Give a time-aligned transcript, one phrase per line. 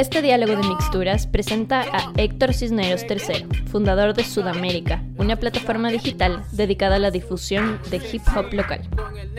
[0.00, 6.42] Este diálogo de mixturas presenta a Héctor Cisneros III, fundador de Sudamérica, una plataforma digital
[6.52, 8.88] dedicada a la difusión de hip hop local.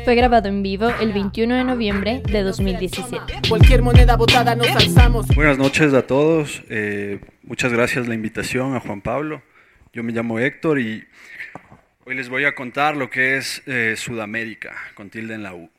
[0.04, 3.50] Fue grabado en vivo el 21 de noviembre de 2017.
[3.50, 5.28] Cualquier moneda botada nos alzamos.
[5.34, 6.62] Buenas noches a todos.
[6.70, 9.42] Eh, muchas gracias la invitación a Juan Pablo.
[9.94, 11.04] Yo me llamo Héctor y
[12.06, 15.72] hoy les voy a contar lo que es eh, Sudamérica, con tilde en la U.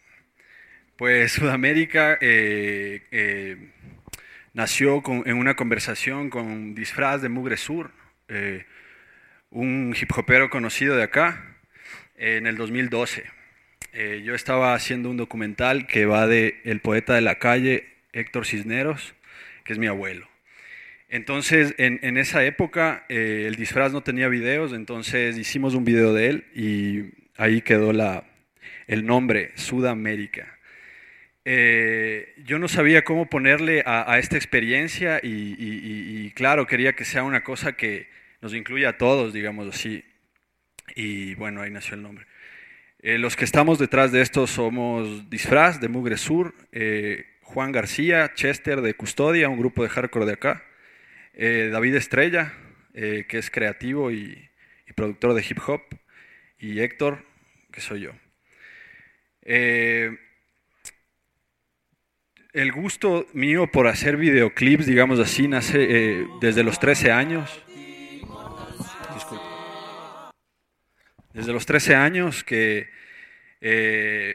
[0.96, 3.70] Pues Sudamérica eh,
[4.52, 7.90] eh, nació en una conversación con disfraz de Mugre Sur,
[8.28, 8.64] eh,
[9.50, 11.56] un hip hopero conocido de acá,
[12.16, 13.24] en el 2012.
[14.24, 19.14] yo estaba haciendo un documental que va de el poeta de la calle, Héctor Cisneros,
[19.64, 20.28] que es mi abuelo.
[21.08, 26.28] Entonces, en, en esa época, el disfraz no tenía videos, entonces hicimos un video de
[26.28, 28.24] él y ahí quedó la,
[28.86, 30.58] el nombre, Sudamérica.
[31.44, 37.42] Eh, yo no sabía cómo ponerle a, esta experiencia y, claro, quería que sea una
[37.42, 38.08] cosa que
[38.40, 40.04] nos incluya a todos, digamos así.
[40.94, 42.26] Y bueno, ahí nació el nombre.
[43.00, 48.32] Eh, los que estamos detrás de esto somos Disfraz de Mugre Sur, eh, Juan García,
[48.34, 50.64] Chester de Custodia, un grupo de hardcore de acá,
[51.34, 52.52] David Estrella,
[52.92, 54.50] que es creativo y,
[54.86, 55.80] y, productor de hip hop,
[56.58, 57.24] y Héctor,
[57.72, 58.12] que soy yo
[62.52, 67.62] el gusto mío por hacer videoclips, digamos así, nace eh, desde los 13 años.
[71.32, 72.90] Desde los 13 años que
[73.62, 74.34] eh,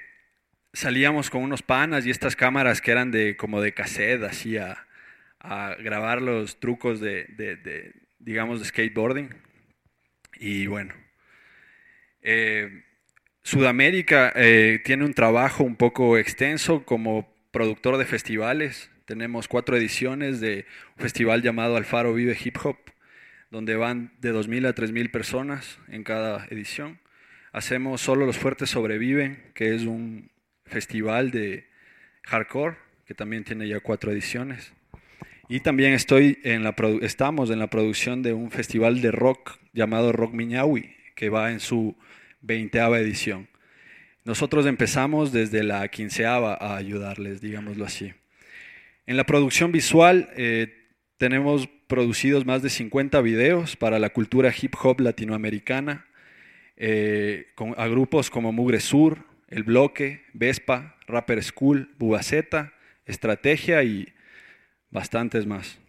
[0.74, 4.84] salíamos con unos panas y estas cámaras que eran de como de cassette, así a,
[5.80, 9.30] grabar los trucos de, digamos, de skateboarding.
[10.40, 10.94] Y bueno,
[12.22, 12.84] eh,
[13.44, 14.34] Sudamérica
[14.84, 18.90] tiene un trabajo un poco extenso como productor de festivales.
[19.06, 22.78] Tenemos cuatro ediciones de un festival llamado Alfaro Vive Hip Hop,
[23.50, 27.00] donde van de 2.000 a 3.000 personas en cada edición.
[27.52, 30.31] Hacemos Solo los Fuertes Sobreviven, que es un
[30.66, 31.68] festival de
[32.24, 34.74] hardcore, que también tiene ya cuatro ediciones.
[35.50, 40.12] Y también estoy en la estamos en la producción de un festival de rock llamado
[40.12, 41.96] Rock Miñahui, que va en su
[42.41, 43.47] 20 edición.
[44.28, 48.14] Nosotros empezamos desde la quinceava a ayudarles, digámoslo así.
[49.06, 54.76] En la producción visual eh, tenemos producidos más de 50 videos para la cultura hip
[54.84, 56.08] hop latinoamericana,
[56.76, 62.74] eh, con, a grupos como Mugre Sur, El Bloque, Vespa, Rapper School, Bubaceta,
[63.06, 64.14] Estrategia y
[64.90, 65.80] bastantes más.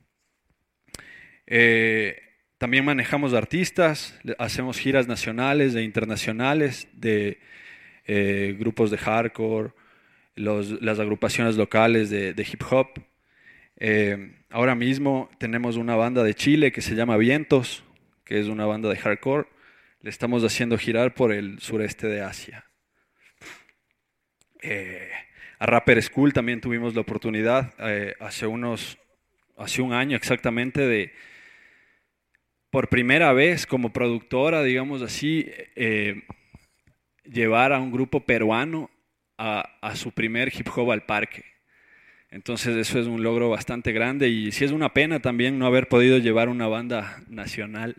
[1.48, 2.22] Eh,
[2.56, 7.40] también manejamos artistas, hacemos giras nacionales e internacionales de
[8.10, 9.72] eh, grupos de hardcore,
[10.34, 12.86] las agrupaciones locales de, hip hop.
[13.76, 17.84] Eh, ahora mismo tenemos una banda de Chile que se llama Vientos,
[18.24, 19.46] que es una banda de hardcore.
[20.00, 22.64] Le estamos haciendo girar por el sureste de Asia.
[24.62, 25.10] Eh,
[25.58, 27.74] a Rapper School también tuvimos la oportunidad
[28.20, 28.96] hace unos,
[29.58, 31.12] hace un año exactamente de,
[32.70, 35.50] por primera vez como productora, digamos así,
[37.30, 38.90] llevar a un grupo peruano
[39.36, 41.44] a, su primer hip hop al parque.
[42.30, 45.88] Entonces eso es un logro bastante grande y sí es una pena también no haber
[45.88, 47.96] podido llevar una banda nacional,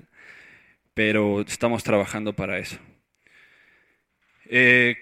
[0.94, 2.78] pero estamos trabajando para eso.
[4.46, 4.98] Eh,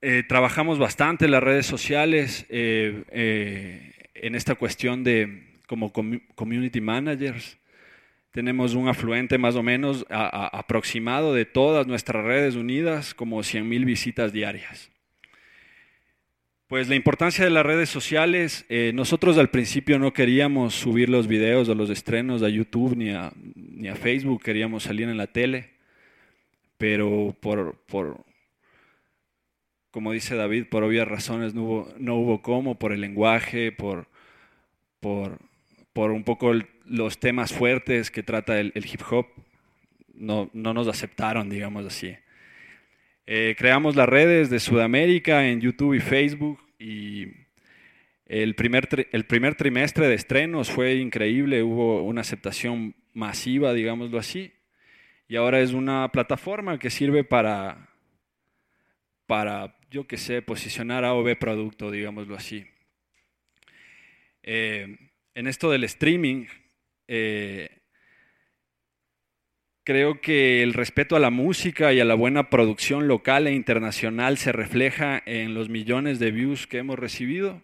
[0.00, 7.58] eh, trabajamos bastante en las redes sociales eh, en esta cuestión de como community managers
[8.36, 14.30] tenemos un afluente más o menos aproximado de todas nuestras redes unidas, como 100.000 visitas
[14.30, 14.90] diarias.
[16.66, 21.28] Pues la importancia de las redes sociales, eh, nosotros al principio no queríamos subir los
[21.28, 25.28] videos o los estrenos a YouTube ni a, ni a Facebook, queríamos salir en la
[25.28, 25.70] tele,
[26.76, 28.22] pero por, por,
[29.90, 34.08] como dice David, por obvias razones no hubo, no hubo cómo, por el lenguaje, por,
[35.00, 35.38] por,
[35.96, 36.52] por un poco
[36.84, 39.28] los temas fuertes que trata el, hip hop,
[40.12, 42.14] no, nos aceptaron, digamos así.
[43.26, 47.28] Eh, creamos las redes de Sudamérica en YouTube y Facebook y
[48.26, 54.52] el primer, el primer trimestre de estrenos fue increíble, hubo una aceptación masiva, digámoslo así,
[55.28, 57.88] y ahora es una plataforma que sirve para,
[59.24, 62.66] para yo qué sé, posicionar A o B producto, digámoslo así.
[64.42, 64.98] Eh,
[65.36, 66.46] en esto del streaming,
[67.08, 67.68] eh,
[69.84, 74.38] creo que el respeto a la música y a la buena producción local e internacional
[74.38, 77.62] se refleja en los millones de views que hemos recibido.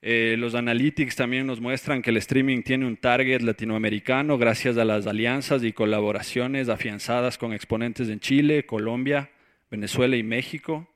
[0.00, 4.84] Eh, los analytics también nos muestran que el streaming tiene un target latinoamericano gracias a
[4.84, 9.28] las alianzas y colaboraciones afianzadas con exponentes en Chile, Colombia,
[9.72, 10.88] Venezuela y México.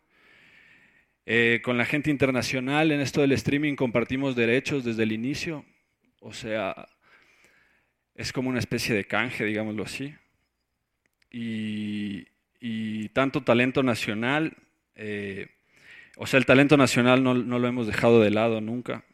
[1.27, 5.65] Eh, con la gente internacional en esto del streaming compartimos derechos desde el inicio,
[6.21, 6.87] o sea,
[8.15, 10.15] es como una especie de canje, digámoslo así.
[11.31, 12.29] Y,
[13.13, 14.57] tanto talento nacional,
[14.95, 15.49] eh,
[16.17, 19.05] o sea, el talento nacional no, lo hemos dejado de lado nunca.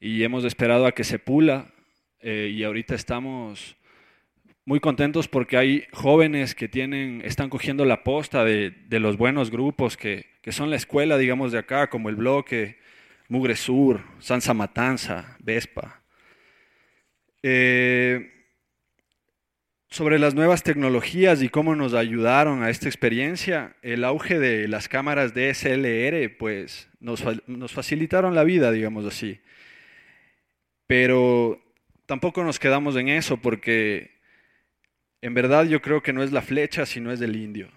[0.00, 1.72] Y hemos esperado a que se pula.
[2.20, 3.76] Eh, y ahorita estamos
[4.64, 9.96] muy contentos porque hay jóvenes que tienen, están cogiendo la posta de, los buenos grupos
[9.96, 12.78] que, son la escuela, digamos, de acá, como el Bloque,
[13.28, 14.00] Mugre Sur,
[14.54, 16.02] Matanza, Vespa.
[17.44, 18.32] Eh,
[19.88, 24.88] sobre las nuevas tecnologías y cómo nos ayudaron a esta experiencia, el auge de las
[24.88, 29.40] cámaras DSLR, pues nos, nos facilitaron la vida, digamos así.
[30.86, 31.62] Pero
[32.06, 34.12] tampoco nos quedamos en eso porque
[35.20, 37.68] en verdad yo creo que no es la flecha, sino es el indio.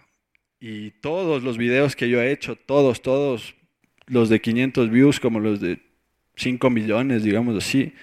[0.67, 3.53] Y todos los videos que yo he hecho, todos, todos,
[4.07, 5.79] los de 500 views como los de
[6.37, 7.93] 5 millones, digamos así,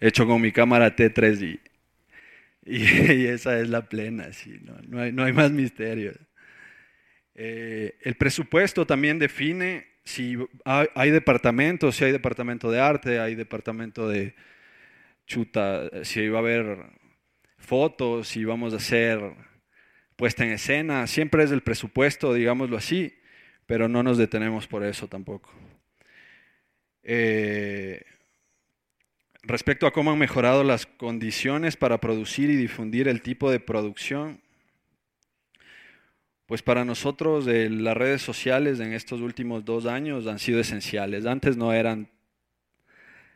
[0.00, 1.60] hecho con mi cámara T3 y
[2.72, 4.58] y, esa es la plena, sí,
[4.88, 6.14] no, hay, no hay, más misterio.
[7.34, 14.08] Eh, el presupuesto también define si hay, departamentos, si hay departamento de arte, hay departamento
[14.08, 14.34] de
[15.26, 16.78] chuta, si va a haber
[17.58, 19.20] fotos, si vamos a hacer
[20.16, 23.14] puesta en escena, siempre es el presupuesto, digámoslo así,
[23.66, 25.52] pero no nos detenemos por eso tampoco.
[27.02, 28.02] Eh,
[29.46, 34.40] Respecto a cómo han mejorado las condiciones para producir y difundir el tipo de producción,
[36.46, 41.26] pues para nosotros las redes sociales en estos últimos dos años han sido esenciales.
[41.26, 42.08] Antes no eran,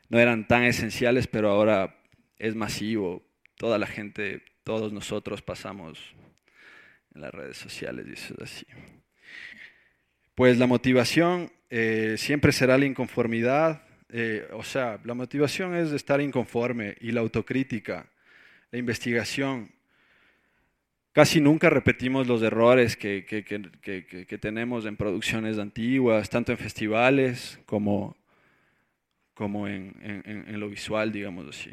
[0.08, 1.96] no eran tan esenciales, pero ahora
[2.38, 3.22] es masivo.
[3.54, 6.16] Toda la gente, todos nosotros pasamos
[7.14, 8.66] en las redes sociales y eso es así.
[10.34, 16.20] Pues la motivación eh, siempre será la inconformidad, eh, o sea, la motivación es estar
[16.20, 18.06] inconforme y la autocrítica,
[18.70, 19.70] la investigación.
[21.12, 28.16] Casi nunca repetimos los errores que, tenemos en producciones antiguas, tanto en festivales como,
[29.34, 31.70] como en, en lo visual, digamos así.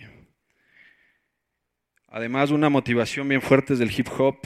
[2.09, 4.37] Además, una motivación bien fuerte es del hip hop.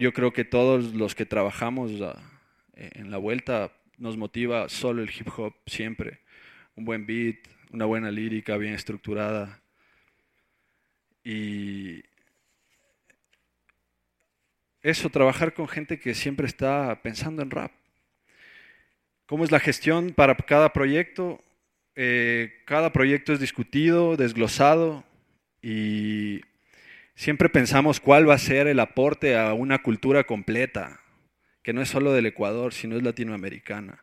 [0.00, 2.18] Yo creo que todos los que trabajamos ah,
[2.72, 6.20] en la vuelta nos motiva solo el hip hop siempre.
[6.74, 7.36] Un buen beat,
[7.70, 9.60] una buena lírica bien estructurada.
[11.22, 12.02] Y
[14.80, 17.72] eso, trabajar con gente que siempre está pensando en rap.
[19.26, 21.44] ¿Cómo es la gestión para cada proyecto?
[21.94, 25.04] Eh, cada proyecto es discutido, desglosado
[25.60, 26.40] y
[27.20, 31.00] siempre pensamos cuál va a ser el aporte a una cultura completa,
[31.62, 34.02] que no es solo del Ecuador, sino es latinoamericana.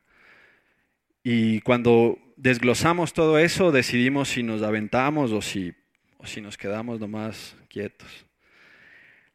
[1.24, 5.74] Y cuando desglosamos todo eso, decidimos si nos aventamos o si,
[6.18, 8.28] o si nos quedamos nomás quietos.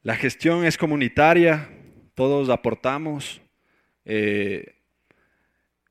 [0.04, 1.68] La gestión es comunitaria,
[2.14, 3.42] todos aportamos,
[4.04, 4.76] eh,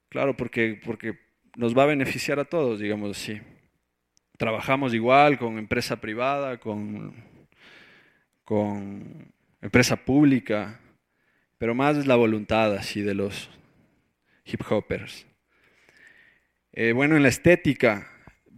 [0.08, 1.20] claro, porque, porque
[1.58, 3.42] nos va a beneficiar a todos, digamos así.
[4.38, 7.31] Trabajamos igual con empresa privada, con,
[8.52, 9.32] con
[9.62, 10.82] empresa pública,
[11.58, 13.50] pero más es la voluntad así de los
[14.44, 15.26] hip hoppers.
[16.74, 18.10] Eh, bueno, en la estética,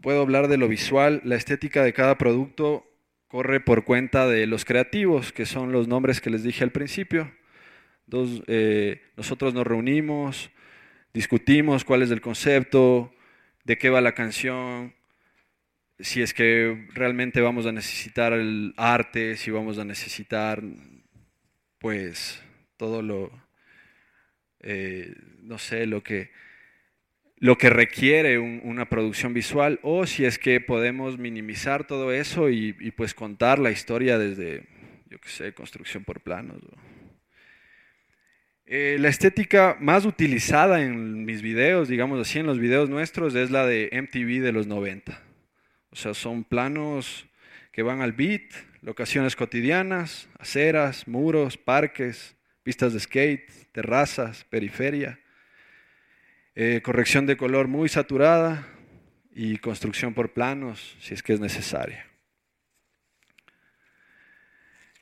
[0.02, 2.88] puedo hablar de lo visual, la estética de cada producto
[3.28, 7.32] corre por cuenta de los creativos, que son los nombres que les dije al principio.
[8.48, 10.50] Eh, nosotros nos reunimos,
[11.14, 13.14] discutimos cuál es el concepto,
[13.64, 14.96] de qué va la canción,
[16.00, 20.62] si es que realmente vamos a necesitar el arte, si vamos a necesitar,
[21.80, 22.42] pues,
[22.78, 23.32] todo lo,
[24.60, 26.32] eh, no sé, lo que,
[27.38, 32.74] lo que requiere una producción visual, o si es que podemos minimizar todo eso y,
[32.92, 34.64] pues contar la historia desde,
[35.10, 36.62] yo qué sé, construcción por planos.
[38.66, 43.52] Eh, la estética más utilizada en mis videos, digamos así, en los videos nuestros, es
[43.52, 45.33] la de MTV de los 90.
[45.94, 47.28] O sea, son planos
[47.72, 55.20] que van al beat, locaciones cotidianas, aceras, muros, parques, pistas de skate, terrazas, periferia,
[56.56, 58.68] eh, corrección de color muy saturada
[59.36, 62.08] y construcción por planos si es que es necesaria.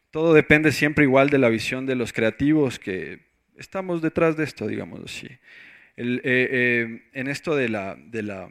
[0.09, 4.67] Todo depende siempre igual de la visión de los creativos que estamos detrás de esto,
[4.67, 5.27] digamos así.
[5.95, 8.49] Eh, eh, en esto de la, de la,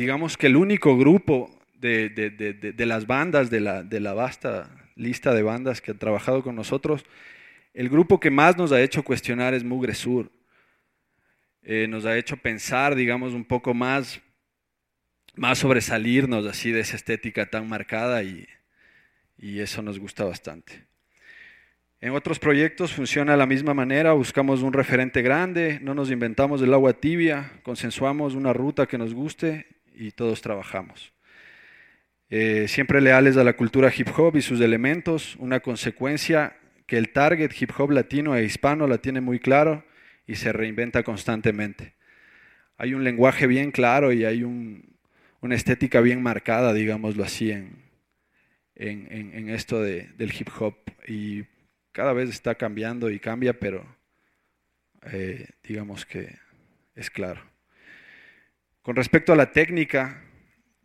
[0.00, 4.14] digamos que el único grupo de, de, de, de las bandas, de la, de la
[4.14, 7.04] vasta lista de bandas que han trabajado con nosotros,
[7.74, 10.32] el grupo que más nos ha hecho cuestionar es Mugre Sur.
[11.62, 14.22] Eh, nos ha hecho pensar, digamos, un poco más,
[15.34, 18.46] más sobresalirnos así de esa estética tan marcada y,
[19.36, 20.86] y eso nos gusta bastante.
[22.00, 26.62] En otros proyectos funciona de la misma manera, buscamos un referente grande, no nos inventamos
[26.62, 31.12] el agua tibia, consensuamos una ruta que nos guste y todos trabajamos.
[32.30, 36.56] Eh, siempre leales a la cultura hip hop y sus elementos, una consecuencia
[36.86, 39.84] que el target hip hop latino e hispano la tiene muy claro
[40.26, 41.94] y se reinventa constantemente.
[42.76, 49.82] Hay un lenguaje bien claro y hay una estética bien marcada, digámoslo así, en, esto
[49.82, 50.76] del hip hop.
[51.06, 51.44] Y
[51.92, 53.84] cada vez está cambiando y cambia, pero
[55.12, 56.38] eh, digamos que
[56.94, 57.42] es claro.
[58.82, 60.22] Con respecto a la técnica,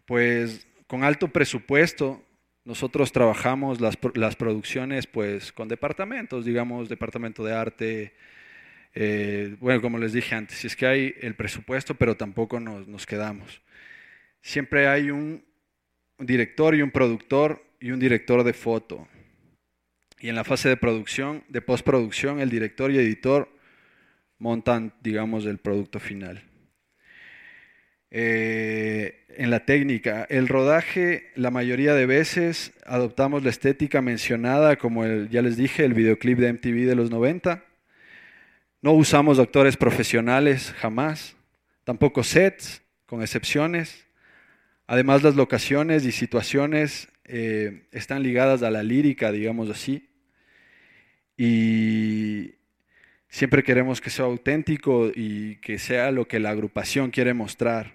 [0.06, 2.24] pues con alto presupuesto,
[2.66, 8.14] nosotros trabajamos las, las producciones pues con departamentos, digamos, departamento de arte,
[8.96, 13.06] eh, bueno, como les dije antes, es que hay el presupuesto, pero tampoco nos, nos
[13.06, 13.62] quedamos.
[14.42, 15.44] Siempre hay un
[16.18, 19.08] director y un productor y un director de foto.
[20.20, 23.50] Y en la fase de producción, de postproducción, el director y editor
[24.40, 26.44] montan, digamos, el producto final.
[28.12, 35.04] Eh, en la técnica, el rodaje, la mayoría de veces adoptamos la estética mencionada, como
[35.04, 37.64] el, ya les dije, el videoclip de MTV de los 90.
[38.82, 41.36] No usamos actores profesionales jamás,
[41.84, 44.06] tampoco sets, con excepciones.
[44.88, 50.10] Además, las locaciones y situaciones eh, están ligadas a la lírica, digamos así.
[51.38, 52.56] Y
[53.36, 57.94] siempre queremos que sea auténtico y que sea lo que la agrupación quiere mostrar.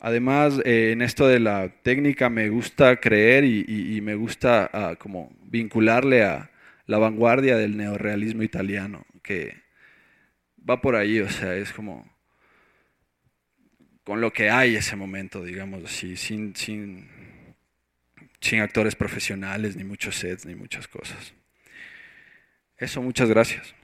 [0.00, 5.30] Además, eh, en esto de la técnica me gusta creer y, me gusta ah, como
[5.42, 6.50] vincularle a
[6.86, 9.60] la vanguardia del neorealismo italiano, que
[10.58, 12.10] va por ahí, o sea, es como
[14.02, 17.06] con lo que hay ese momento, digamos así, sin, sin,
[18.40, 21.34] sin actores profesionales, ni muchos sets, ni muchas cosas.
[22.78, 23.74] Eso, muchas gracias.